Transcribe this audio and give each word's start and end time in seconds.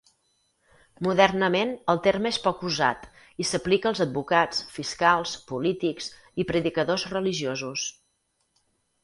Modernament 1.07 1.73
el 1.93 2.01
terme 2.07 2.31
és 2.35 2.39
poc 2.45 2.63
usat 2.69 3.05
i 3.43 3.47
s'aplica 3.49 3.91
als 3.91 4.01
advocats, 4.07 4.63
fiscals, 4.79 5.35
polítics 5.53 6.11
i 6.45 6.49
predicadors 6.55 7.07
religiosos. 7.15 7.87